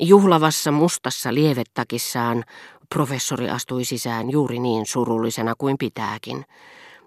Juhlavassa 0.00 0.70
mustassa 0.72 1.34
lievettakissaan 1.34 2.44
professori 2.94 3.50
astui 3.50 3.84
sisään 3.84 4.30
juuri 4.30 4.58
niin 4.58 4.86
surullisena 4.86 5.54
kuin 5.58 5.78
pitääkin. 5.78 6.44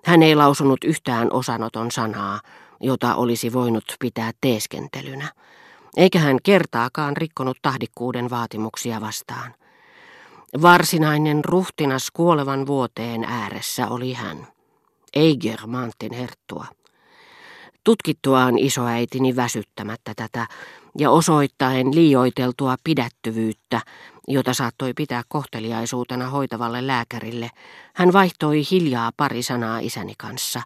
Hän 0.06 0.24
ei 0.24 0.36
lausunut 0.36 0.83
yhtään 0.83 1.33
osanoton 1.33 1.92
sanaa, 1.92 2.40
jota 2.80 3.16
olisi 3.16 3.54
voinut 3.54 3.96
pitää 4.00 4.32
teeskentelynä, 4.42 5.32
eikä 5.98 6.19
hän 6.19 6.38
kertaakaan 6.43 7.17
rikkonut 7.17 7.58
tahdikkuuden 7.62 8.30
vaatimuksia 8.30 9.02
vastaan. 9.02 9.54
Varsinainen 10.62 11.46
ruhtinas 11.46 12.12
kuolevan 12.14 12.68
vuoteen 12.68 13.23
ääressä 13.23 13.88
oli 13.88 14.14
hän, 14.14 14.48
ei 15.14 15.38
Germantin 15.38 16.14
herttua. 16.14 16.66
Tutkittuaan 17.84 18.57
isoäitini 18.57 19.36
väsyttämättä 19.36 20.13
tätä 20.16 20.48
ja 20.98 21.11
osoittaen 21.11 21.95
liioiteltua 21.95 22.75
pidättyvyyttä, 22.84 23.81
jota 24.27 24.54
saattoi 24.54 24.94
pitää 24.94 25.22
kohteliaisuutena 25.27 26.30
hoitavalle 26.30 26.88
lääkärille, 26.88 27.49
hän 27.95 28.13
vaihtoi 28.13 28.62
hiljaa 28.72 29.12
pari 29.17 29.44
sanaa 29.44 29.80
isäni 29.80 30.13
kanssa 30.17 30.62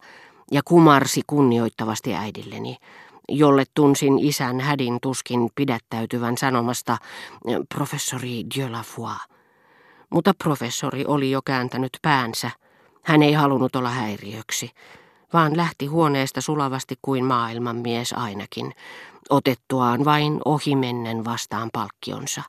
ja 0.51 0.61
kumarsi 0.65 1.21
kunnioittavasti 1.27 2.15
äidilleni, 2.15 2.77
jolle 3.29 3.63
tunsin 3.73 4.19
isän 4.19 4.59
hädin 4.59 4.97
tuskin 5.01 5.49
pidättäytyvän 5.55 6.37
sanomasta 6.37 6.97
professori 7.75 8.43
Dieu 8.55 8.71
la 8.71 8.83
foi. 8.83 9.35
Mutta 10.09 10.33
professori 10.43 11.05
oli 11.07 11.31
jo 11.31 11.41
kääntänyt 11.41 11.99
päänsä. 12.01 12.51
Hän 13.03 13.23
ei 13.23 13.33
halunnut 13.33 13.75
olla 13.75 13.89
häiriöksi, 13.89 14.71
vaan 15.35 15.57
lähti 15.57 15.85
huoneesta 15.85 16.41
sulavasti 16.41 16.95
kuin 17.01 17.25
maailmanmies 17.25 18.13
ainakin, 18.13 18.73
otettuaan 19.29 20.05
vain 20.05 20.41
ohimennen 20.45 21.25
vastaan 21.25 21.69
palkkionsa. 21.73 22.41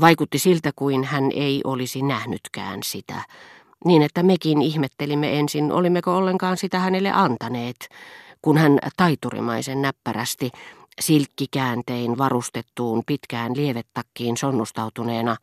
Vaikutti 0.00 0.38
siltä 0.38 0.70
kuin 0.76 1.04
hän 1.04 1.30
ei 1.34 1.60
olisi 1.64 2.02
nähnytkään 2.02 2.80
sitä, 2.82 3.22
niin 3.84 4.02
että 4.02 4.22
mekin 4.22 4.62
ihmettelimme 4.62 5.38
ensin, 5.38 5.72
olimmeko 5.72 6.16
ollenkaan 6.16 6.56
sitä 6.56 6.78
hänelle 6.78 7.12
antaneet, 7.12 7.88
kun 8.42 8.58
hän 8.58 8.78
taiturimaisen 8.96 9.82
näppärästi 9.82 10.50
silkkikääntein 11.00 12.18
varustettuun 12.18 13.02
pitkään 13.06 13.56
lievettakkiin 13.56 14.36
sonnustautuneena 14.36 15.36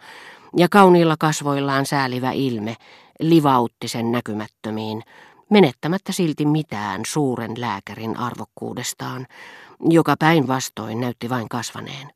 ja 0.57 0.67
kauniilla 0.69 1.15
kasvoillaan 1.19 1.85
säälivä 1.85 2.31
ilme 2.31 2.75
livautti 3.19 3.87
sen 3.87 4.11
näkymättömiin, 4.11 5.03
menettämättä 5.49 6.11
silti 6.11 6.45
mitään 6.45 7.01
suuren 7.07 7.61
lääkärin 7.61 8.17
arvokkuudestaan, 8.17 9.27
joka 9.89 10.15
päinvastoin 10.19 10.99
näytti 10.99 11.29
vain 11.29 11.49
kasvaneen. 11.49 12.13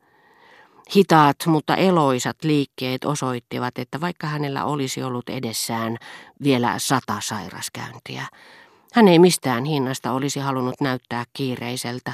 Hitaat, 0.95 1.37
mutta 1.45 1.75
eloisat 1.75 2.37
liikkeet 2.43 3.05
osoittivat, 3.05 3.77
että 3.77 4.01
vaikka 4.01 4.27
hänellä 4.27 4.65
olisi 4.65 5.03
ollut 5.03 5.29
edessään 5.29 5.97
vielä 6.43 6.79
sata 6.79 7.17
sairaskäyntiä, 7.23 8.25
hän 8.93 9.07
ei 9.07 9.19
mistään 9.19 9.65
hinnasta 9.65 10.11
olisi 10.11 10.39
halunnut 10.39 10.81
näyttää 10.81 11.23
kiireiseltä, 11.33 12.13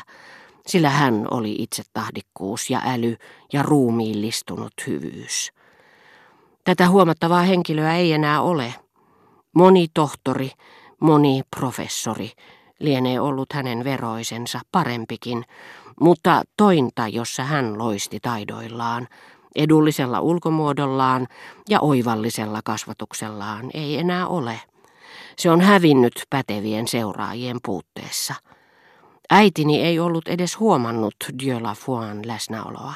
sillä 0.67 0.89
hän 0.89 1.27
oli 1.31 1.55
itse 1.59 1.83
tahdikkuus 1.93 2.69
ja 2.69 2.81
äly 2.85 3.15
ja 3.53 3.63
ruumiillistunut 3.63 4.73
hyvyys. 4.87 5.51
Tätä 6.63 6.89
huomattavaa 6.89 7.41
henkilöä 7.41 7.95
ei 7.95 8.13
enää 8.13 8.41
ole. 8.41 8.73
Moni 9.55 9.87
tohtori, 9.93 10.51
moni 10.99 11.41
professori 11.59 12.31
lienee 12.79 13.19
ollut 13.19 13.53
hänen 13.53 13.83
veroisensa 13.83 14.59
parempikin, 14.71 15.45
mutta 16.01 16.43
tointa, 16.57 17.07
jossa 17.07 17.43
hän 17.43 17.77
loisti 17.77 18.19
taidoillaan, 18.19 19.07
edullisella 19.55 20.21
ulkomuodollaan 20.21 21.27
ja 21.69 21.79
oivallisella 21.79 22.59
kasvatuksellaan 22.63 23.69
ei 23.73 23.97
enää 23.97 24.27
ole. 24.27 24.61
Se 25.37 25.51
on 25.51 25.61
hävinnyt 25.61 26.23
pätevien 26.29 26.87
seuraajien 26.87 27.57
puutteessa. 27.65 28.33
Äitini 29.29 29.81
ei 29.81 29.99
ollut 29.99 30.27
edes 30.27 30.59
huomannut 30.59 31.15
Dieu 31.43 31.63
la 31.63 31.75
läsnäoloa. 32.25 32.93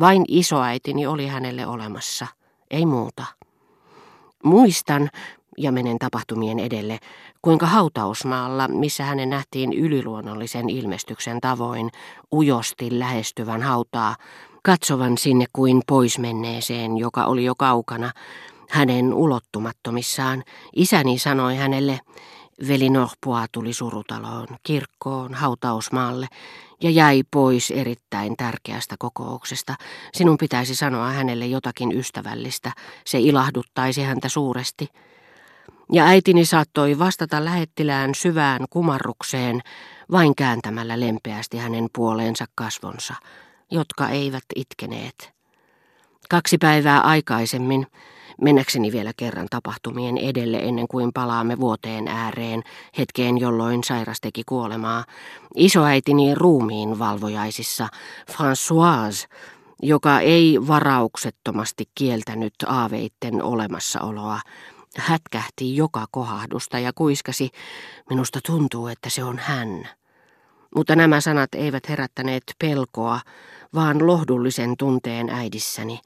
Vain 0.00 0.24
isoäitini 0.28 1.06
oli 1.06 1.26
hänelle 1.26 1.66
olemassa, 1.66 2.26
ei 2.70 2.86
muuta. 2.86 3.24
Muistan, 4.44 5.10
ja 5.60 5.72
menen 5.72 5.98
tapahtumien 5.98 6.58
edelle, 6.58 6.98
kuinka 7.42 7.66
hautausmaalla, 7.66 8.68
missä 8.68 9.04
hänen 9.04 9.30
nähtiin 9.30 9.72
yliluonnollisen 9.72 10.70
ilmestyksen 10.70 11.40
tavoin, 11.40 11.90
ujosti 12.32 12.98
lähestyvän 12.98 13.62
hautaa, 13.62 14.16
katsovan 14.62 15.18
sinne 15.18 15.44
kuin 15.52 15.82
poismenneeseen, 15.86 16.98
joka 16.98 17.24
oli 17.24 17.44
jo 17.44 17.54
kaukana, 17.54 18.12
hänen 18.70 19.14
ulottumattomissaan, 19.14 20.42
isäni 20.76 21.18
sanoi 21.18 21.56
hänelle, 21.56 22.00
veli 22.68 22.90
Norpoa 22.90 23.46
tuli 23.52 23.72
surutaloon, 23.72 24.46
kirkkoon, 24.62 25.34
hautausmaalle 25.34 26.26
ja 26.82 26.90
jäi 26.90 27.22
pois 27.30 27.70
erittäin 27.70 28.36
tärkeästä 28.36 28.94
kokouksesta. 28.98 29.74
Sinun 30.12 30.36
pitäisi 30.38 30.74
sanoa 30.74 31.10
hänelle 31.10 31.46
jotakin 31.46 31.92
ystävällistä, 31.92 32.72
se 33.06 33.18
ilahduttaisi 33.18 34.02
häntä 34.02 34.28
suuresti 34.28 34.88
ja 35.92 36.04
äitini 36.04 36.44
saattoi 36.44 36.98
vastata 36.98 37.44
lähettilään 37.44 38.14
syvään 38.14 38.64
kumarrukseen 38.70 39.60
vain 40.12 40.34
kääntämällä 40.34 41.00
lempeästi 41.00 41.58
hänen 41.58 41.86
puoleensa 41.94 42.44
kasvonsa, 42.54 43.14
jotka 43.70 44.08
eivät 44.08 44.44
itkeneet. 44.56 45.32
Kaksi 46.30 46.58
päivää 46.58 47.00
aikaisemmin, 47.00 47.86
mennäkseni 48.40 48.92
vielä 48.92 49.12
kerran 49.16 49.46
tapahtumien 49.50 50.18
edelle 50.18 50.58
ennen 50.58 50.88
kuin 50.88 51.12
palaamme 51.14 51.60
vuoteen 51.60 52.08
ääreen, 52.08 52.62
hetkeen 52.98 53.38
jolloin 53.38 53.84
sairas 53.84 54.20
teki 54.20 54.42
kuolemaa, 54.46 55.04
isoäitini 55.56 56.34
ruumiin 56.34 56.98
valvojaisissa, 56.98 57.88
Françoise, 58.30 59.28
joka 59.82 60.20
ei 60.20 60.58
varauksettomasti 60.66 61.84
kieltänyt 61.94 62.54
aaveitten 62.66 63.42
olemassaoloa, 63.42 64.40
hätkähti 64.98 65.76
joka 65.76 66.06
kohahdusta 66.10 66.78
ja 66.78 66.92
kuiskasi, 66.94 67.50
minusta 68.10 68.40
tuntuu, 68.46 68.86
että 68.86 69.10
se 69.10 69.24
on 69.24 69.38
hän. 69.38 69.88
Mutta 70.76 70.96
nämä 70.96 71.20
sanat 71.20 71.54
eivät 71.54 71.88
herättäneet 71.88 72.42
pelkoa, 72.58 73.20
vaan 73.74 74.06
lohdullisen 74.06 74.76
tunteen 74.76 75.30
äidissäni, 75.30 76.00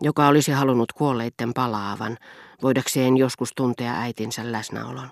joka 0.00 0.28
olisi 0.28 0.52
halunnut 0.52 0.92
kuolleitten 0.92 1.54
palaavan, 1.54 2.18
voidakseen 2.62 3.16
joskus 3.16 3.52
tuntea 3.56 3.94
äitinsä 3.94 4.52
läsnäolon. 4.52 5.10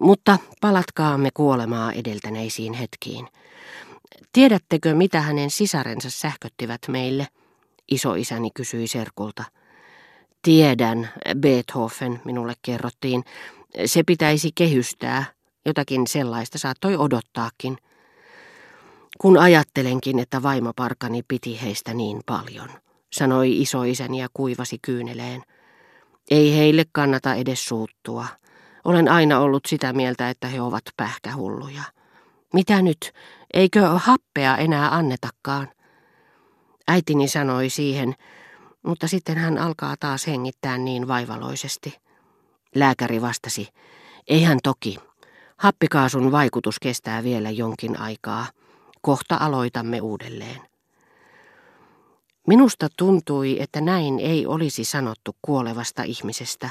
Mutta 0.00 0.38
palatkaamme 0.60 1.30
kuolemaa 1.34 1.92
edeltäneisiin 1.92 2.72
hetkiin. 2.72 3.28
Tiedättekö, 4.32 4.94
mitä 4.94 5.20
hänen 5.20 5.50
sisarensa 5.50 6.10
sähköttivät 6.10 6.80
meille? 6.88 7.26
Isoisäni 7.90 8.50
kysyi 8.54 8.86
serkulta. 8.86 9.44
Tiedän, 10.42 11.10
Beethoven, 11.38 12.20
minulle 12.24 12.54
kerrottiin. 12.62 13.24
Se 13.86 14.02
pitäisi 14.02 14.50
kehystää. 14.54 15.24
Jotakin 15.66 16.06
sellaista 16.06 16.58
saattoi 16.58 16.96
odottaakin. 16.96 17.76
Kun 19.18 19.38
ajattelenkin, 19.38 20.18
että 20.18 20.42
vaimoparkani 20.42 21.22
piti 21.28 21.62
heistä 21.62 21.94
niin 21.94 22.20
paljon, 22.26 22.68
sanoi 23.12 23.60
isoisäni 23.60 24.20
ja 24.20 24.28
kuivasi 24.34 24.78
kyyneleen. 24.82 25.42
Ei 26.30 26.56
heille 26.56 26.84
kannata 26.92 27.34
edes 27.34 27.64
suuttua. 27.64 28.26
Olen 28.84 29.08
aina 29.08 29.40
ollut 29.40 29.66
sitä 29.66 29.92
mieltä, 29.92 30.30
että 30.30 30.48
he 30.48 30.60
ovat 30.60 30.82
pähkähulluja. 30.96 31.82
Mitä 32.52 32.82
nyt? 32.82 33.12
Eikö 33.54 33.88
happea 33.88 34.56
enää 34.56 34.94
annetakaan? 34.96 35.68
Äitini 36.88 37.28
sanoi 37.28 37.70
siihen, 37.70 38.14
mutta 38.82 39.08
sitten 39.08 39.38
hän 39.38 39.58
alkaa 39.58 39.94
taas 40.00 40.26
hengittää 40.26 40.78
niin 40.78 41.08
vaivaloisesti. 41.08 41.98
Lääkäri 42.74 43.22
vastasi, 43.22 43.68
eihän 44.28 44.58
toki. 44.62 44.98
Happikaasun 45.56 46.32
vaikutus 46.32 46.78
kestää 46.78 47.24
vielä 47.24 47.50
jonkin 47.50 48.00
aikaa. 48.00 48.46
Kohta 49.00 49.36
aloitamme 49.40 50.00
uudelleen. 50.00 50.60
Minusta 52.46 52.88
tuntui, 52.98 53.60
että 53.60 53.80
näin 53.80 54.18
ei 54.18 54.46
olisi 54.46 54.84
sanottu 54.84 55.36
kuolevasta 55.42 56.02
ihmisestä. 56.02 56.70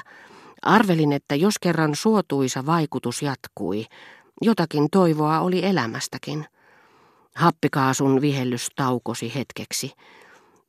Arvelin, 0.62 1.12
että 1.12 1.36
jos 1.36 1.60
kerran 1.60 1.96
suotuisa 1.96 2.66
vaikutus 2.66 3.22
jatkui, 3.22 3.86
jotakin 4.42 4.88
toivoa 4.92 5.40
oli 5.40 5.66
elämästäkin. 5.66 6.46
Happikaasun 7.36 8.22
vihellys 8.22 8.68
taukosi 8.75 9.36
hetkeksi. 9.36 9.92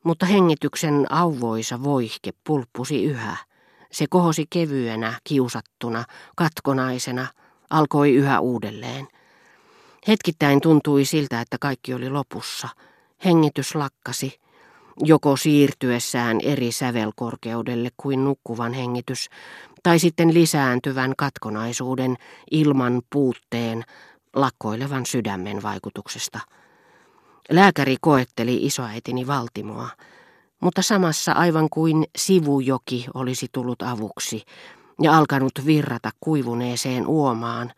Mutta 0.04 0.26
hengityksen 0.26 1.06
auvoisa 1.10 1.82
voihke 1.82 2.30
pulppusi 2.46 3.04
yhä. 3.04 3.36
Se 3.92 4.06
kohosi 4.10 4.46
kevyenä, 4.50 5.20
kiusattuna, 5.24 6.04
katkonaisena, 6.36 7.26
alkoi 7.70 8.14
yhä 8.14 8.40
uudelleen. 8.40 9.08
Hetkittäin 10.08 10.60
tuntui 10.60 11.04
siltä, 11.04 11.40
että 11.40 11.56
kaikki 11.60 11.94
oli 11.94 12.10
lopussa. 12.10 12.68
Hengitys 13.24 13.74
lakkasi. 13.74 14.42
joko 15.00 15.36
siirtyessään 15.36 16.40
eri 16.42 16.72
sävelkorkeudelle 16.72 17.88
kuin 17.96 18.24
nukkuvan 18.24 18.72
hengitys, 18.72 19.28
tai 19.82 19.98
sitten 19.98 20.34
lisääntyvän 20.34 21.12
katkonaisuuden, 21.16 22.16
ilman 22.50 23.02
puutteen, 23.12 23.84
lakkoilevan 24.34 25.06
sydämen 25.06 25.62
vaikutuksesta. 25.62 26.40
Lääkäri 27.50 27.96
koetteli 28.00 28.66
isoäitini 28.66 29.26
Valtimoa, 29.26 29.88
mutta 30.60 30.82
samassa 30.82 31.32
aivan 31.32 31.70
kuin 31.70 32.04
sivujoki 32.16 33.06
olisi 33.14 33.46
tullut 33.52 33.82
avuksi 33.82 34.42
ja 35.02 35.18
alkanut 35.18 35.52
virrata 35.66 36.10
kuivuneeseen 36.20 37.06
uomaan, 37.06 37.72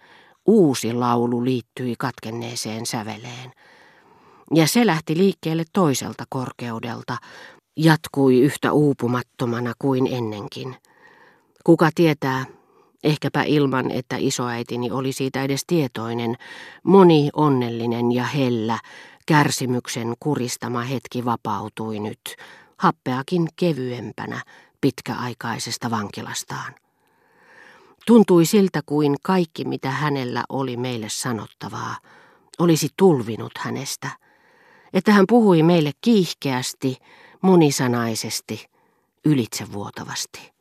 uusi 0.46 0.92
laulu 0.92 1.44
liittyi 1.44 1.94
katkenneeseen 1.98 2.86
säveleen. 2.86 3.52
Ja 4.54 4.66
se 4.66 4.86
lähti 4.86 5.16
liikkeelle 5.16 5.64
toiselta 5.72 6.24
korkeudelta, 6.28 7.16
jatkui 7.76 8.40
yhtä 8.40 8.72
uupumattomana 8.72 9.72
kuin 9.78 10.06
ennenkin. 10.06 10.76
Kuka 11.64 11.90
tietää, 11.94 12.44
ehkäpä 13.04 13.42
ilman, 13.42 13.90
että 13.90 14.16
isoäitini 14.18 14.90
oli 14.90 15.12
siitä 15.12 15.42
edes 15.42 15.64
tietoinen, 15.66 16.36
moni 16.82 17.30
onnellinen 17.32 18.12
ja 18.12 18.24
hellä, 18.24 18.78
kärsimyksen 19.26 20.14
kuristama 20.20 20.80
hetki 20.80 21.24
vapautui 21.24 22.00
nyt, 22.00 22.36
happeakin 22.78 23.48
kevyempänä 23.56 24.42
pitkäaikaisesta 24.80 25.90
vankilastaan. 25.90 26.74
Tuntui 28.06 28.46
siltä 28.46 28.80
kuin 28.86 29.16
kaikki, 29.22 29.64
mitä 29.64 29.90
hänellä 29.90 30.44
oli 30.48 30.76
meille 30.76 31.08
sanottavaa, 31.08 31.96
olisi 32.58 32.88
tulvinut 32.96 33.52
hänestä, 33.58 34.10
että 34.92 35.12
hän 35.12 35.24
puhui 35.28 35.62
meille 35.62 35.90
kiihkeästi, 36.00 36.96
monisanaisesti, 37.42 38.66
ylitsevuotavasti. 39.24 40.54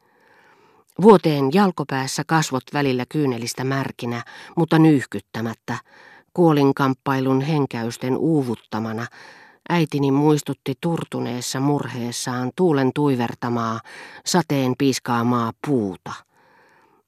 Vuoteen 1.02 1.50
jalkopäässä 1.54 2.24
kasvot 2.28 2.64
välillä 2.74 3.06
kyynelistä 3.10 3.64
märkinä, 3.64 4.24
mutta 4.58 4.80
nyyhkyttämättä, 4.80 5.78
kuolinkamppailun 6.34 7.42
henkäysten 7.42 8.18
uuvuttamana, 8.18 9.06
äitini 9.70 10.12
muistutti 10.12 10.74
turtuneessa 10.82 11.60
murheessaan 11.60 12.52
tuulen 12.56 12.92
tuivertamaa, 12.96 13.80
sateen 14.26 14.74
piiskaamaa 14.78 15.52
puuta. 15.68 16.14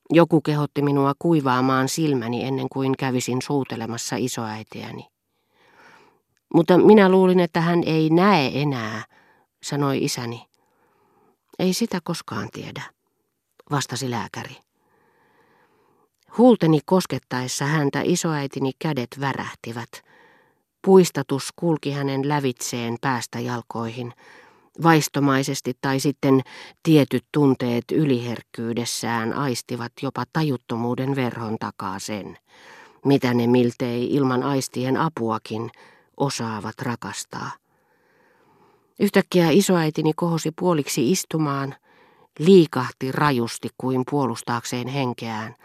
Joku 0.10 0.42
kehotti 0.42 0.82
minua 0.82 1.14
kuivaamaan 1.20 1.90
silmäni 1.90 2.44
ennen 2.44 2.68
kuin 2.70 2.98
kävisin 2.98 3.42
suutelemassa 3.42 4.16
isoäitiäni. 4.16 5.08
Mutta 6.54 6.78
minä 6.78 7.10
luulin, 7.10 7.40
että 7.40 7.62
hän 7.62 7.84
ei 7.86 8.10
näe 8.10 8.62
enää, 8.62 9.04
sanoi 9.64 10.04
isäni. 10.04 10.46
Ei 11.60 11.74
sitä 11.74 12.00
koskaan 12.04 12.50
tiedä 12.54 12.84
vastasi 13.72 14.12
lääkäri. 14.12 14.65
Huulteni 16.38 16.80
koskettaessa 16.86 17.66
häntä 17.66 18.02
isoäitini 18.04 18.72
kädet 18.80 19.08
värähtivät. 19.20 19.90
Puistatus 20.86 21.50
kulki 21.56 21.92
hänen 21.92 22.30
lävitseen 22.30 22.98
päästä 23.02 23.40
jalkoihin, 23.40 24.14
vaistomaisesti 24.84 25.74
tai 25.82 26.00
sitten 26.00 26.42
tietyt 26.84 27.26
tunteet 27.32 27.84
yliherkkyydessään 27.92 29.34
aistivat 29.34 29.92
jopa 30.02 30.24
tajuttomuuden 30.34 31.16
verhon 31.16 31.58
takaa 31.60 32.00
sen, 32.00 32.38
mitä 33.06 33.34
ne 33.34 33.48
miltei 33.48 34.14
ilman 34.14 34.44
aistien 34.44 34.98
apuakin 34.98 35.72
osaavat 36.18 36.82
rakastaa. 36.82 37.52
Yhtäkkiä 39.00 39.50
isoäitini 39.50 40.14
kohosi 40.14 40.52
puoliksi 40.60 41.12
istumaan 41.12 41.76
liikahti 42.40 43.12
rajusti 43.12 43.70
kuin 43.78 44.04
puolustaakseen 44.10 44.88
henkeään. 44.88 45.56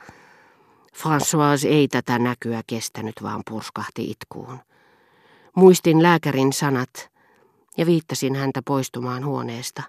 François 0.97 1.69
ei 1.69 1.89
tätä 1.89 2.19
näkyä 2.19 2.63
kestänyt, 2.67 3.15
vaan 3.23 3.43
purskahti 3.51 4.11
itkuun. 4.11 4.59
Muistin 5.57 6.03
lääkärin 6.03 6.53
sanat 6.53 7.11
ja 7.77 7.87
viittasin 7.87 8.35
häntä 8.35 8.63
poistumaan 8.65 9.25
huoneesta. 9.25 9.83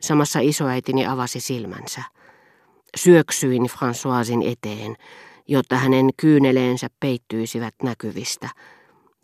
Samassa 0.00 0.40
isoäitini 0.40 1.06
avasi 1.06 1.40
silmänsä. 1.40 2.02
Syöksyin 2.96 3.62
Françoisin 3.62 4.48
eteen, 4.48 4.96
jotta 5.48 5.76
hänen 5.76 6.10
kyyneleensä 6.16 6.88
peittyisivät 7.00 7.74
näkyvistä, 7.82 8.48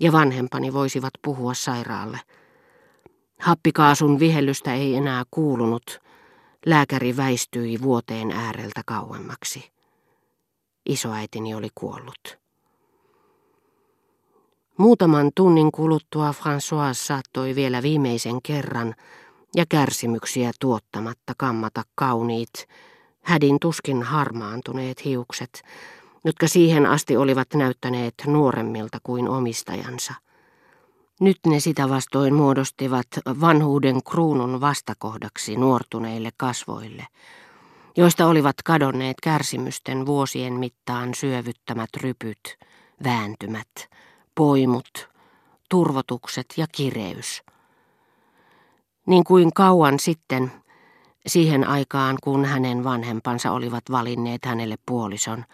ja 0.00 0.12
vanhempani 0.12 0.72
voisivat 0.72 1.12
puhua 1.22 1.54
sairaalle. 1.54 2.20
Happikaasun 3.40 4.18
vihellystä 4.18 4.74
ei 4.74 4.94
enää 4.96 5.22
kuulunut, 5.30 6.04
Lääkäri 6.66 7.16
väistyi 7.16 7.82
vuoteen 7.82 8.30
ääreltä 8.30 8.82
kauemmaksi. 8.86 9.73
Isoäitini 10.86 11.54
oli 11.54 11.68
kuollut. 11.74 12.38
Muutaman 14.78 15.30
tunnin 15.34 15.72
kuluttua 15.72 16.30
François 16.30 16.94
saattoi 16.94 17.54
vielä 17.54 17.82
viimeisen 17.82 18.42
kerran 18.42 18.94
ja 19.56 19.64
kärsimyksiä 19.68 20.50
tuottamatta 20.60 21.32
kammata 21.38 21.82
kauniit, 21.94 22.68
hädin 23.22 23.60
tuskin 23.60 24.02
harmaantuneet 24.02 25.04
hiukset, 25.04 25.62
jotka 26.24 26.48
siihen 26.48 26.86
asti 26.86 27.16
olivat 27.16 27.48
näyttäneet 27.54 28.14
nuoremmilta 28.26 28.98
kuin 29.02 29.28
omistajansa. 29.28 30.14
Nyt 31.20 31.38
ne 31.46 31.60
sitä 31.60 31.88
vastoin 31.88 32.34
muodostivat 32.34 33.06
vanhuuden 33.40 34.02
kruunun 34.02 34.60
vastakohdaksi 34.60 35.56
nuortuneille 35.56 36.30
kasvoille, 36.36 37.06
joista 37.96 38.26
olivat 38.26 38.56
kadonneet 38.64 39.16
kärsimysten 39.22 40.06
vuosien 40.06 40.52
mittaan 40.52 41.14
syövyttämät 41.14 41.90
rypyt, 41.96 42.58
vääntymät, 43.04 43.68
poimut, 44.34 45.08
turvotukset 45.70 46.46
ja 46.56 46.66
kireys. 46.72 47.42
Niin 49.06 49.24
kuin 49.24 49.52
kauan 49.52 49.98
sitten, 49.98 50.52
siihen 51.26 51.68
aikaan 51.68 52.16
kun 52.22 52.44
hänen 52.44 52.84
vanhempansa 52.84 53.50
olivat 53.50 53.84
valinneet 53.90 54.44
hänelle 54.44 54.76
puolison, 54.86 55.44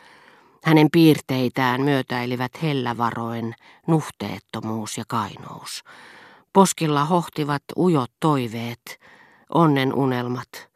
hänen 0.64 0.88
piirteitään 0.92 1.80
myötäilivät 1.80 2.62
hellävaroen 2.62 3.54
nuhteettomuus 3.86 4.98
ja 4.98 5.04
kainous. 5.08 5.84
Poskilla 6.52 7.04
hohtivat 7.04 7.62
ujot 7.76 8.10
toiveet, 8.20 9.00
onnen 9.54 9.94
unelmat, 9.94 10.69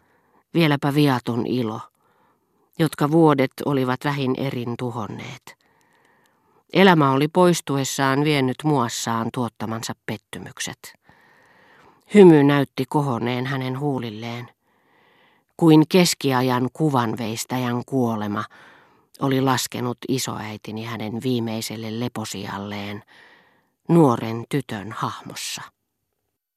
vieläpä 0.55 0.95
viaton 0.95 1.47
ilo, 1.47 1.81
jotka 2.79 3.11
vuodet 3.11 3.53
olivat 3.65 4.01
vähin 4.05 4.35
erin 4.39 4.75
tuhonneet. 4.79 5.57
Elämä 6.73 7.11
oli 7.11 7.29
poistuessaan 7.29 8.25
vienyt 8.25 8.57
muassaan 8.65 9.29
tuottamansa 9.35 9.93
pettymykset. 10.07 10.95
Hymy 12.15 12.45
näytti 12.45 12.85
kohoneen 12.89 13.47
hänen 13.47 13.81
huulilleen, 13.81 14.49
kuin 15.57 15.85
keskiajan 15.89 16.69
kuvanveistäjän 16.73 17.85
kuolema– 17.85 18.45
oli 19.21 19.41
laskenut 19.41 19.99
isoäitini 20.09 20.85
hänen 20.85 21.23
viimeiselle 21.23 22.01
leposialleen 22.01 23.03
nuoren 23.89 24.45
tytön 24.49 24.93
hahmossa. 24.93 25.63